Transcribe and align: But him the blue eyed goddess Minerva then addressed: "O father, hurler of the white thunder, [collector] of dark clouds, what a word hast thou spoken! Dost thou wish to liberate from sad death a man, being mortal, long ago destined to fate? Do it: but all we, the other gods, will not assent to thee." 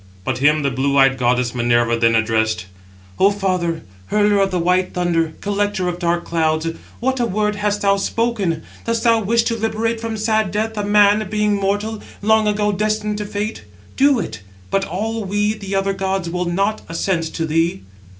But 0.23 0.39
him 0.39 0.63
the 0.63 0.71
blue 0.71 0.97
eyed 0.97 1.19
goddess 1.19 1.53
Minerva 1.53 1.95
then 1.95 2.15
addressed: 2.15 2.65
"O 3.19 3.29
father, 3.29 3.83
hurler 4.07 4.39
of 4.39 4.49
the 4.49 4.57
white 4.57 4.95
thunder, 4.95 5.33
[collector] 5.41 5.87
of 5.87 5.99
dark 5.99 6.25
clouds, 6.25 6.65
what 6.99 7.19
a 7.19 7.25
word 7.27 7.57
hast 7.57 7.83
thou 7.83 7.97
spoken! 7.97 8.63
Dost 8.85 9.03
thou 9.03 9.19
wish 9.21 9.43
to 9.43 9.55
liberate 9.55 10.01
from 10.01 10.17
sad 10.17 10.49
death 10.49 10.75
a 10.75 10.83
man, 10.83 11.27
being 11.29 11.53
mortal, 11.53 12.01
long 12.23 12.47
ago 12.47 12.71
destined 12.71 13.19
to 13.19 13.25
fate? 13.27 13.61
Do 13.95 14.17
it: 14.19 14.41
but 14.71 14.85
all 14.85 15.23
we, 15.23 15.53
the 15.53 15.75
other 15.75 15.93
gods, 15.93 16.31
will 16.31 16.45
not 16.45 16.81
assent 16.89 17.25
to 17.35 17.45
thee." 17.45 17.81